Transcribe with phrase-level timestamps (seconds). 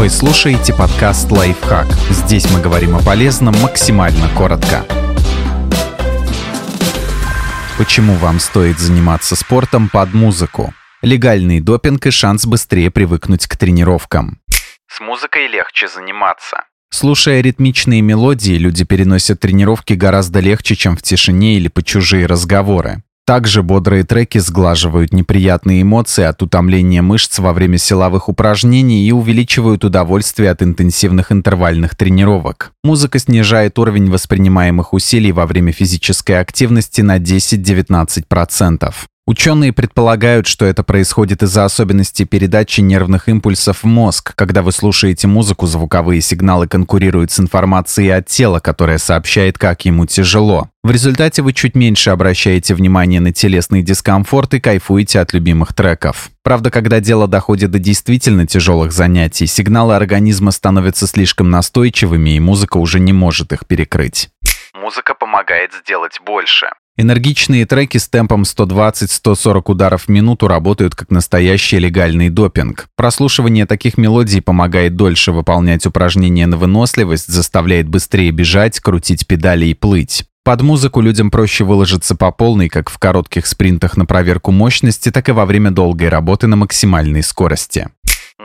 [0.00, 1.86] Вы слушаете подкаст «Лайфхак».
[2.08, 4.86] Здесь мы говорим о полезном максимально коротко.
[7.76, 10.72] Почему вам стоит заниматься спортом под музыку?
[11.02, 14.40] Легальный допинг и шанс быстрее привыкнуть к тренировкам.
[14.88, 16.64] С музыкой легче заниматься.
[16.88, 23.02] Слушая ритмичные мелодии, люди переносят тренировки гораздо легче, чем в тишине или по чужие разговоры.
[23.30, 29.84] Также бодрые треки сглаживают неприятные эмоции от утомления мышц во время силовых упражнений и увеличивают
[29.84, 32.72] удовольствие от интенсивных интервальных тренировок.
[32.82, 38.92] Музыка снижает уровень воспринимаемых усилий во время физической активности на 10-19%.
[39.30, 44.34] Ученые предполагают, что это происходит из-за особенностей передачи нервных импульсов в мозг.
[44.34, 50.04] Когда вы слушаете музыку, звуковые сигналы конкурируют с информацией от тела, которая сообщает, как ему
[50.06, 50.68] тяжело.
[50.82, 56.30] В результате вы чуть меньше обращаете внимание на телесный дискомфорт и кайфуете от любимых треков.
[56.42, 62.78] Правда, когда дело доходит до действительно тяжелых занятий, сигналы организма становятся слишком настойчивыми, и музыка
[62.78, 64.28] уже не может их перекрыть.
[64.74, 66.70] Музыка помогает сделать больше.
[67.00, 72.88] Энергичные треки с темпом 120-140 ударов в минуту работают как настоящий легальный допинг.
[72.94, 79.72] Прослушивание таких мелодий помогает дольше выполнять упражнения на выносливость, заставляет быстрее бежать, крутить педали и
[79.72, 80.26] плыть.
[80.44, 85.30] Под музыку людям проще выложиться по полной, как в коротких спринтах на проверку мощности, так
[85.30, 87.88] и во время долгой работы на максимальной скорости.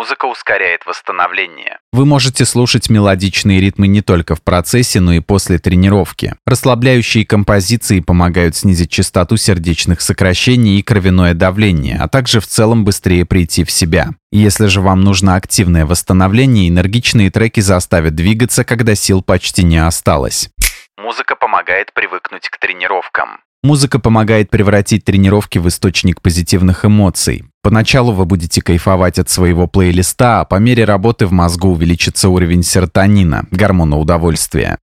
[0.00, 1.78] Музыка ускоряет восстановление.
[1.92, 6.36] Вы можете слушать мелодичные ритмы не только в процессе, но и после тренировки.
[6.46, 13.26] Расслабляющие композиции помогают снизить частоту сердечных сокращений и кровяное давление, а также в целом быстрее
[13.26, 14.12] прийти в себя.
[14.32, 20.48] Если же вам нужно активное восстановление, энергичные треки заставят двигаться, когда сил почти не осталось.
[20.96, 23.40] Музыка помогает привыкнуть к тренировкам.
[23.62, 27.49] Музыка помогает превратить тренировки в источник позитивных эмоций.
[27.62, 32.62] Поначалу вы будете кайфовать от своего плейлиста, а по мере работы в мозгу увеличится уровень
[32.62, 34.78] серотонина, гормона удовольствия.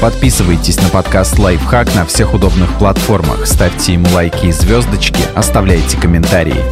[0.00, 6.62] Подписывайтесь на подкаст «Лайфхак» на всех удобных платформах, ставьте ему лайки и звездочки, оставляйте комментарии.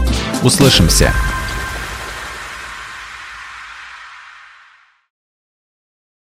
[0.43, 1.13] Услышимся!